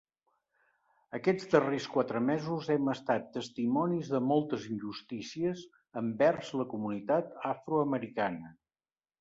Aquests 1.17 1.49
darrers 1.51 1.85
quatre 1.95 2.21
mesos 2.29 2.69
hem 2.75 2.89
estat 2.95 3.29
testimonis 3.37 4.09
de 4.15 4.23
moltes 4.31 4.67
injustícies 4.77 5.63
envers 6.03 6.53
la 6.63 6.69
comunitat 6.75 7.33
afroamericana. 7.55 8.55